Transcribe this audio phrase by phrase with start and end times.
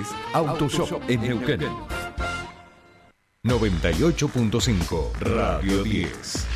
[0.00, 1.60] es Autoshop en Neuquén.
[3.44, 6.46] 98.5 Radio 10.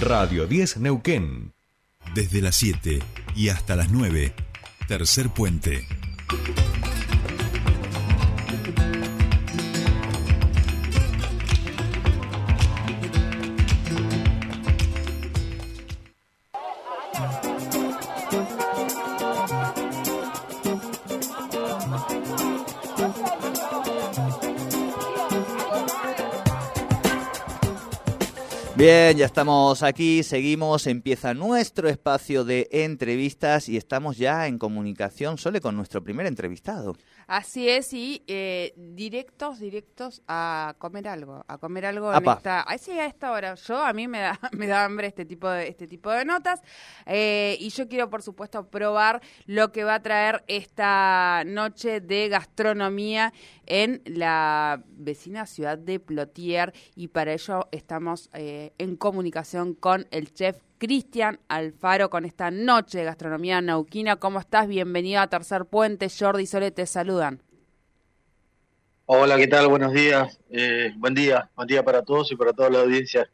[0.00, 1.52] Radio 10 Neuquén.
[2.14, 3.00] Desde las 7
[3.34, 4.34] y hasta las 9.
[4.86, 5.86] Tercer puente.
[28.76, 35.38] Bien, ya estamos aquí, seguimos, empieza nuestro espacio de entrevistas y estamos ya en comunicación
[35.38, 36.96] solo con nuestro primer entrevistado.
[37.28, 42.90] Así es, y eh, directos, directos a comer algo, a comer algo en esta, así
[42.90, 43.54] a esta hora.
[43.54, 46.60] Yo a mí me da, me da hambre este tipo de este tipo de notas
[47.06, 52.28] eh, y yo quiero por supuesto probar lo que va a traer esta noche de
[52.28, 53.32] gastronomía
[53.66, 60.32] en la vecina ciudad de Plotier y para ello estamos eh, en comunicación con el
[60.32, 64.16] chef Cristian Alfaro con esta noche de gastronomía nauquina.
[64.16, 64.68] ¿Cómo estás?
[64.68, 66.08] Bienvenido a Tercer Puente.
[66.10, 67.40] Jordi y Sole te saludan.
[69.06, 69.68] Hola, ¿qué tal?
[69.68, 70.40] Buenos días.
[70.50, 71.50] Eh, buen día.
[71.56, 73.28] Buen día para todos y para toda la audiencia.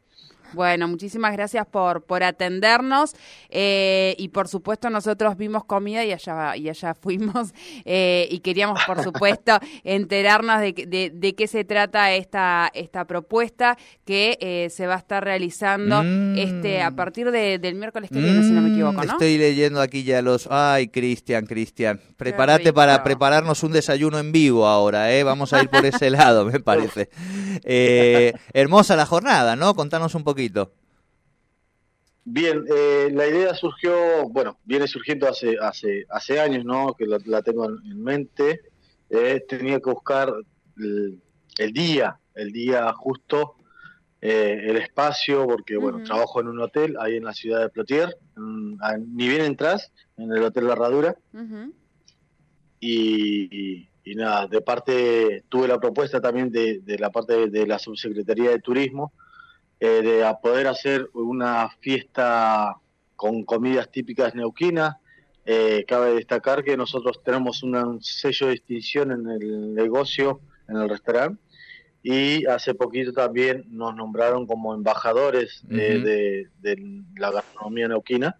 [0.53, 3.15] Bueno, muchísimas gracias por, por atendernos
[3.49, 7.53] eh, y por supuesto nosotros vimos comida y allá, y allá fuimos
[7.85, 14.37] eh, y queríamos por supuesto enterarnos de, de, qué se trata esta, esta propuesta que
[14.41, 16.37] eh, se va a estar realizando mm.
[16.37, 19.13] este a partir del miércoles que viene, si no me mm, equivoco, ¿no?
[19.13, 20.47] Estoy leyendo aquí ya los...
[20.51, 25.23] Ay, Cristian, Cristian, prepárate para prepararnos un desayuno en vivo ahora, ¿eh?
[25.23, 27.09] Vamos a ir por ese lado, me parece.
[28.53, 29.73] hermosa la jornada, ¿no?
[29.75, 30.40] Contanos un poquito.
[32.23, 36.93] Bien, eh, la idea surgió, bueno, viene surgiendo hace hace hace años, ¿no?
[36.93, 38.61] Que la, tengo en, mente.
[39.09, 40.31] Eh, tenía que buscar
[40.77, 43.55] el, día, el día justo,
[44.21, 48.17] eh, el espacio, porque bueno, trabajo en un hotel ahí en la ciudad de Plotier,
[48.37, 51.15] ni bien entras, en el Hotel La Herradura.
[52.79, 58.51] y, nada, de parte, tuve la propuesta también de, de la parte de la Subsecretaría
[58.51, 59.11] de Turismo
[59.83, 62.75] eh, de a poder hacer una fiesta
[63.15, 64.97] con comidas típicas neuquinas.
[65.43, 70.87] Eh, cabe destacar que nosotros tenemos un sello de distinción en el negocio, en el
[70.87, 71.41] restaurante,
[72.03, 78.37] y hace poquito también nos nombraron como embajadores eh, de, la gastronomía neuquina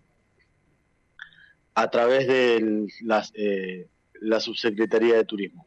[1.74, 5.66] a través de la subsecretaría de turismo.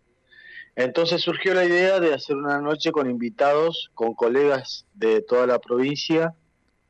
[0.77, 5.61] Entonces surgió la idea de hacer una noche con invitados, con colegas de toda la
[5.61, 6.35] provincia,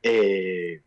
[0.03, 0.81] eh,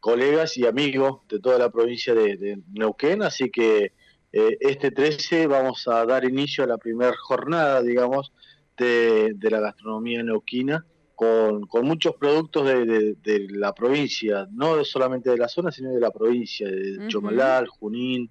[0.00, 3.92] colegas y amigos de toda la provincia de, Neuquén, así que
[4.32, 8.30] eh, este 13 vamos a dar inicio a la primera jornada, digamos,
[8.76, 10.84] de, la gastronomía neuquina,
[11.14, 16.68] con, muchos productos de, la provincia, no solamente de la zona, sino de la provincia,
[16.68, 18.30] de Chomalal, Junín.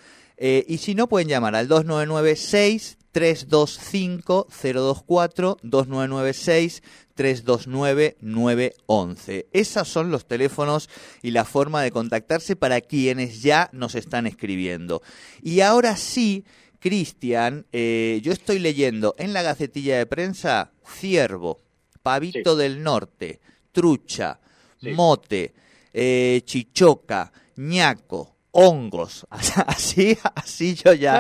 [0.44, 6.82] Eh, y si no, pueden llamar al 2996 325 024 2996
[7.14, 9.48] 329 911.
[9.54, 10.90] Esos son los teléfonos
[11.22, 15.04] y la forma de contactarse para quienes ya nos están escribiendo.
[15.44, 16.44] Y ahora sí,
[16.80, 21.60] Cristian, eh, yo estoy leyendo en la gacetilla de prensa ciervo,
[22.02, 23.42] pavito del norte,
[23.72, 24.40] trucha,
[24.82, 25.54] mote,
[25.94, 29.26] eh, chichoca, ñaco, hongos.
[29.68, 31.16] Así, así yo ya.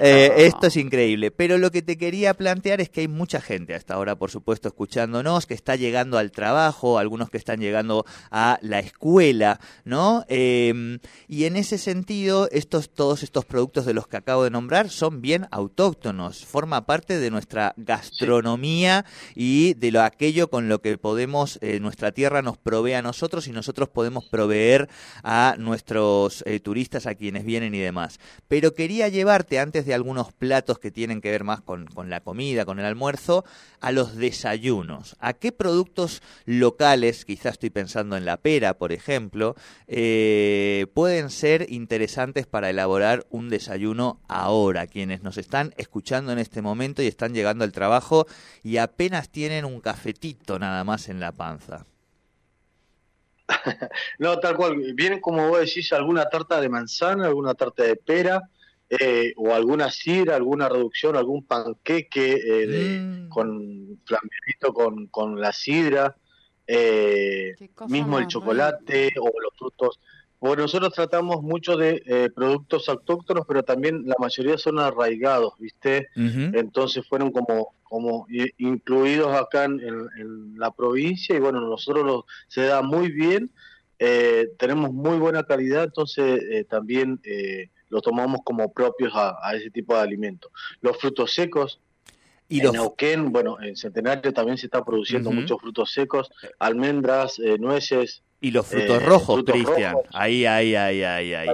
[0.00, 1.30] Eh, esto es increíble.
[1.30, 4.30] Pero lo que te quería plantear es que hay mucha gente a esta hora, por
[4.30, 10.24] supuesto, escuchándonos, que está llegando al trabajo, algunos que están llegando a la escuela, ¿no?
[10.28, 14.90] Em, y en ese sentido, estos, todos estos productos de los que acabo de nombrar
[14.90, 20.96] son bien autóctonos, forma parte de nuestra gastronomía y de lo aquello con lo que
[20.98, 24.88] podemos, eh, nuestra tierra nos provee a nosotros y nosotros podemos proveer
[25.22, 28.20] a nuestros eh, turistas a quienes vienen y demás.
[28.48, 32.64] Pero quería llevarte, antes de algunos platos que tienen que ver más con, la comida,
[32.64, 33.44] con el almuerzo,
[33.80, 35.16] a los desayunos.
[35.20, 39.56] ¿A qué productos locales, quizás estoy pensando en la pera, por ejemplo,
[39.86, 44.86] eh, pueden ser interesantes para elaborar un desayuno ahora?
[44.86, 48.26] Quienes nos están escuchando en este momento y están llegando al trabajo
[48.62, 51.84] y apenas tienen un cafetito nada más en la panza.
[54.18, 54.94] no, tal cual.
[54.94, 58.42] Vienen, como vos decís, alguna tarta de manzana, alguna tarta de pera,
[58.88, 63.28] eh, o alguna sidra, alguna reducción, algún panqueque eh, mm.
[63.28, 66.16] con flamberito con, con la sidra,
[66.66, 67.54] eh,
[67.88, 70.00] mismo el chocolate o los frutos
[70.48, 76.08] bueno, nosotros tratamos mucho de eh, productos autóctonos, pero también la mayoría son arraigados, ¿viste?
[76.16, 78.26] Entonces fueron como, como
[78.58, 83.50] incluidos acá en, la provincia y bueno, nosotros lo, se da muy bien,
[83.98, 87.20] eh, tenemos muy buena calidad, entonces eh, también
[87.88, 90.52] lo tomamos como propios a, ese tipo de alimentos.
[90.82, 91.80] Los frutos secos,
[92.48, 98.23] y en Neuquén, bueno, en Centenario también se está produciendo muchos frutos secos, almendras, nueces,
[98.44, 99.96] y los frutos eh, rojos, Cristian.
[100.12, 101.48] Ahí, ahí, ahí, ahí, ahí.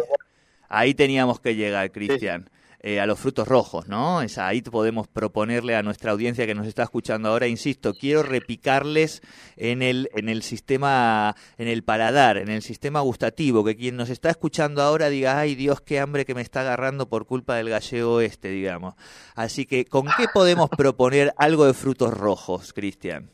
[0.68, 2.50] Ahí teníamos que llegar, Cristian.
[2.82, 4.22] Eh, a los frutos rojos, ¿no?
[4.22, 9.20] Es ahí podemos proponerle a nuestra audiencia que nos está escuchando ahora, insisto, quiero repicarles
[9.56, 14.08] en el, en el sistema, en el paladar, en el sistema gustativo, que quien nos
[14.08, 17.68] está escuchando ahora diga, ay Dios, qué hambre que me está agarrando por culpa del
[17.68, 18.94] gallego este, digamos.
[19.34, 23.30] Así que, ¿con qué podemos proponer algo de frutos rojos, Cristian?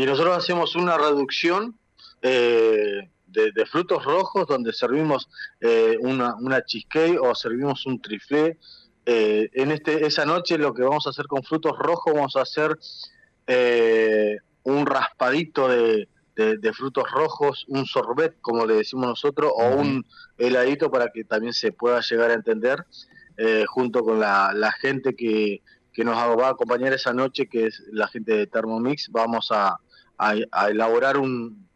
[0.00, 1.78] Y nosotros hacemos una reducción
[2.22, 5.28] eh, de, frutos rojos donde servimos
[5.60, 8.58] eh, una, una cheesecake o servimos un triflé.
[9.04, 12.40] Eh, en este esa noche lo que vamos a hacer con frutos rojos vamos a
[12.40, 12.78] hacer
[14.62, 20.06] un raspadito de, de, frutos rojos, un sorbet como le decimos nosotros o un
[20.38, 22.86] heladito para que también se pueda llegar a entender
[23.66, 25.60] junto con la, la gente que,
[25.92, 29.78] que nos va a acompañar esa noche, que es la gente de Thermomix, vamos a,
[30.20, 31.66] a, elaborar un,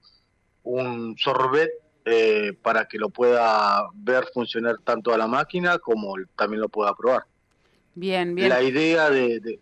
[0.62, 1.70] un sorbet
[2.04, 6.94] eh, para que lo pueda ver funcionar tanto a la máquina como también lo pueda
[6.94, 7.24] probar.
[7.94, 8.50] Bien, bien.
[8.50, 9.58] La idea de,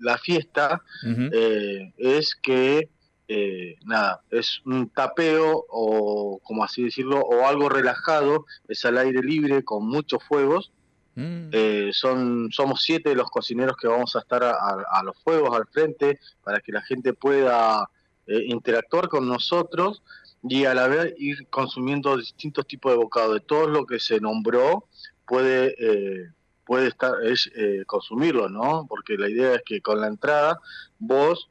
[0.00, 2.88] la fiesta eh, es que,
[3.28, 9.22] eh, nada, es un tapeo o, como así decirlo, o algo relajado, es al aire
[9.22, 10.72] libre con muchos fuegos.
[11.16, 11.92] Mm.
[11.92, 16.58] son somos siete los cocineros que vamos a estar a, los fuegos al frente para
[16.58, 17.88] que la gente pueda
[18.26, 20.02] eh, interactuar con nosotros
[20.42, 23.34] y a la vez ir consumiendo distintos tipos de bocado.
[23.34, 24.88] De todo lo que se nombró
[25.26, 26.30] puede, eh,
[26.64, 28.86] puede estar, es, eh, consumirlo, ¿no?
[28.88, 30.58] Porque la idea es que con la entrada
[30.98, 31.50] vos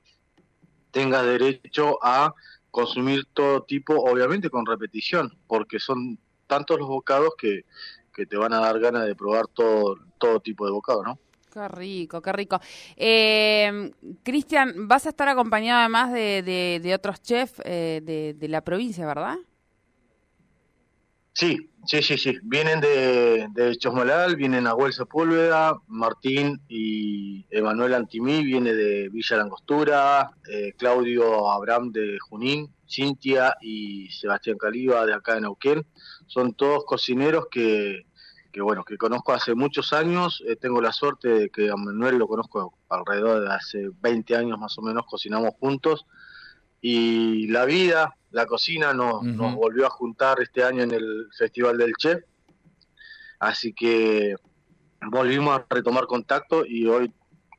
[0.91, 2.33] tengas derecho a
[2.69, 6.17] consumir todo tipo, obviamente con repetición, porque son
[6.47, 7.65] tantos los bocados que,
[8.13, 11.19] que te van a dar ganas de probar todo, todo tipo de bocado, ¿no?
[11.53, 12.59] Qué rico, qué rico.
[12.95, 13.91] Eh,
[14.23, 19.05] Cristian, vas a estar acompañado además de, de, otros chefs eh, de, de, la provincia,
[19.05, 19.35] ¿verdad?
[21.33, 22.37] Sí, sí, sí, sí.
[22.41, 30.31] Vienen de, de Chosmalal, vienen Abuel Sepúlveda, Martín y Emanuel Antimí, viene de Villa Langostura,
[30.49, 35.85] eh, Claudio Abraham de Junín, Cintia y Sebastián Caliba de acá de Neuquén.
[36.25, 38.07] Son todos cocineros que
[38.53, 42.19] que bueno, que conozco hace muchos años, eh, tengo la suerte de que a Manuel
[42.19, 46.05] lo conozco alrededor de hace 20 años más o menos, cocinamos juntos.
[46.79, 51.77] Y la vida, la cocina nos, nos volvió a juntar este año en el Festival
[51.77, 52.23] del Chef,
[53.39, 54.35] así que
[55.09, 57.11] volvimos a retomar contacto y hoy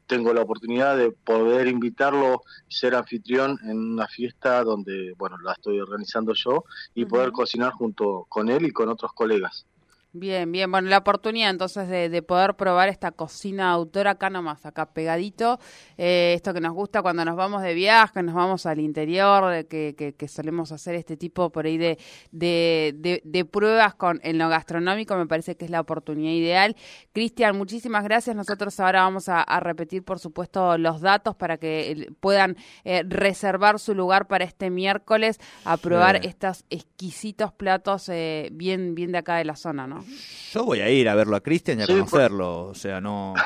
[0.07, 5.81] tengo la oportunidad de poder invitarlo, ser anfitrión en una fiesta donde, bueno, la estoy
[5.81, 9.67] organizando yo y poder cocinar junto con él y con otros colegas.
[10.16, 10.71] Bien, bien.
[10.71, 15.59] Bueno, la oportunidad entonces de, poder probar esta cocina autora acá nomás, acá pegadito.
[15.99, 19.66] Eh, esto que nos gusta cuando nos vamos de viaje, nos vamos al interior, de
[19.66, 21.99] que, que, solemos hacer este tipo por ahí de,
[22.30, 26.76] de, de, pruebas con, en lo gastronómico, me parece que es la oportunidad ideal.
[27.12, 28.37] Cristian, muchísimas gracias.
[28.37, 33.97] Nosotros ahora vamos a, repetir, por supuesto, los datos para que puedan eh, reservar su
[33.97, 39.44] lugar para este miércoles a probar estos exquisitos platos eh, bien, bien de acá de
[39.44, 40.04] la zona, ¿no?
[40.53, 43.35] Yo voy a ir a verlo a Cristian y a conocerlo, o sea, no...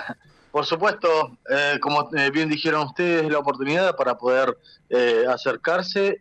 [0.51, 4.57] Por supuesto, eh, como eh, bien dijeron ustedes, la oportunidad para poder
[4.89, 6.19] eh, acercarse.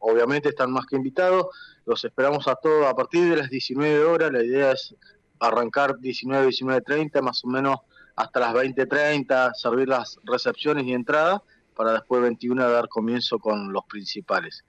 [0.00, 1.46] obviamente están más que invitados.
[1.86, 4.32] Los esperamos a todos a partir de las 19 horas.
[4.32, 4.94] La idea es
[5.38, 7.76] arrancar 19, 19.30, más o menos
[8.16, 11.40] hasta las 20.30, servir las recepciones y entradas
[11.74, 14.64] para después 21 dar comienzo con los principales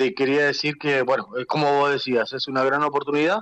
[0.00, 3.40] te quería decir que, bueno, como vos decías, es una gran oportunidad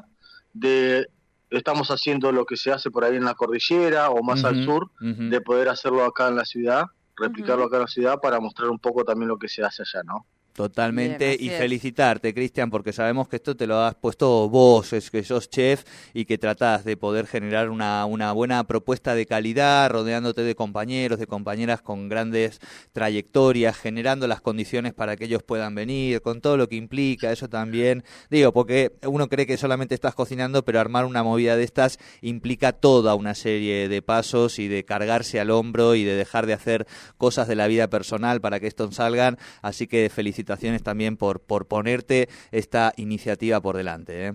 [0.53, 1.07] de
[1.51, 4.91] estamos haciendo lo que se hace por ahí en la cordillera o más al sur,
[4.99, 6.87] de poder hacerlo acá en la ciudad,
[7.17, 10.03] replicarlo acá en la ciudad para mostrar un poco también lo que se hace allá,
[10.03, 10.27] ¿no?
[10.59, 15.23] Totalmente, y felicitarte, Cristian, porque sabemos que esto te lo has puesto vos, es que
[15.23, 20.43] sos chef y que tratás de poder generar una, una buena propuesta de calidad, rodeándote
[20.43, 22.59] de compañeros, de compañeras con grandes
[22.91, 27.49] trayectorias, generando las condiciones para que ellos puedan venir, con todo lo que implica, eso
[27.49, 32.01] también, digo, porque uno cree que solamente estás cocinando, pero armar una movida de estas
[32.21, 36.55] implica toda una serie de pasos y de cargarse al hombro y de dejar de
[36.55, 41.17] hacer cosas de la vida personal para que esto salgan, así que felicitaciones felicitaciones también
[41.17, 44.29] por, por ponerte esta iniciativa por delante.
[44.29, 44.35] ¿eh?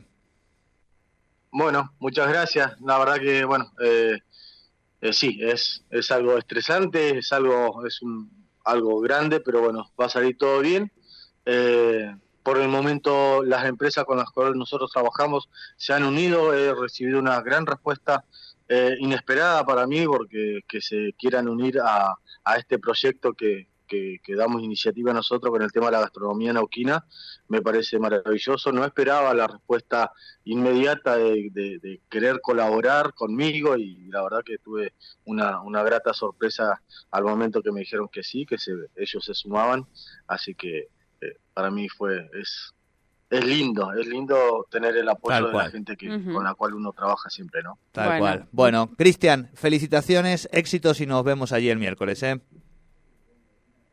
[1.51, 2.79] Bueno, muchas gracias.
[2.81, 4.19] La verdad que, bueno, eh,
[5.01, 8.29] eh, sí, es, es algo estresante, es algo, es un,
[8.63, 10.91] algo grande, pero bueno, va a salir todo bien.
[12.43, 16.53] por el momento, las empresas con las cuales nosotros trabajamos se han unido.
[16.53, 18.23] He recibido una gran respuesta
[18.99, 23.67] inesperada para mí porque que se quieran unir a, a este proyecto que,
[24.21, 27.05] que, damos iniciativa nosotros con el tema de la gastronomía nauquina,
[27.47, 28.71] me parece maravilloso.
[28.71, 30.11] No esperaba la respuesta
[30.45, 34.93] inmediata de, querer colaborar conmigo y la verdad que tuve
[35.25, 36.81] una, grata sorpresa
[37.11, 38.57] al momento que me dijeron que sí, que
[38.95, 39.85] ellos se sumaban.
[40.27, 40.89] Así que
[41.21, 42.73] eh, para mí fue es
[43.33, 46.91] es lindo, es lindo tener el apoyo de la gente que, con la cual uno
[46.91, 47.79] trabaja siempre, ¿no?
[47.91, 48.47] Tal cual.
[48.51, 52.41] Bueno, Cristian, felicitaciones, éxitos y nos vemos allí el miércoles, ¿eh?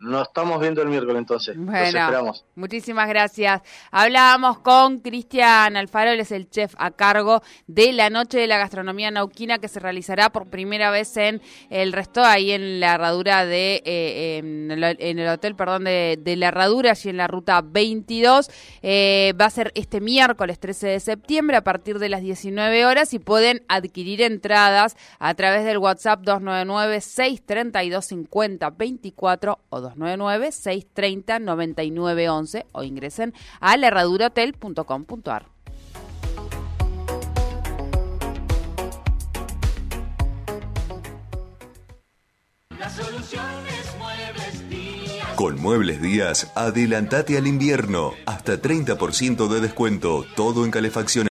[0.00, 1.54] Nos estamos viendo el miércoles entonces.
[1.58, 2.46] Bueno, esperamos.
[2.54, 3.60] muchísimas gracias.
[3.90, 8.56] Hablábamos con Cristian Alfaro, él es el chef a cargo de la Noche de la
[8.56, 13.44] Gastronomía Nauquina que se realizará por primera vez en el resto, ahí en la herradura
[13.44, 18.50] de, eh, en, el, hotel, perdón, de, la herradura, allí en la ruta 22.
[18.80, 23.12] Eh, va a ser este miércoles 13 de septiembre a partir de las 19 horas
[23.12, 32.82] y pueden adquirir entradas a través del WhatsApp 299 632 50 24 o 299-630-9911 o
[32.82, 35.46] ingresen a herradurahotel.com.ar.
[45.40, 48.12] Con Muebles Díaz, adelantate al invierno.
[48.26, 51.28] Hasta 30% de descuento, todo en calefacción